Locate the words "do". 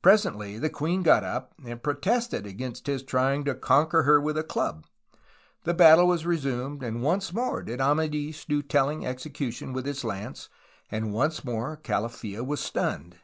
8.46-8.62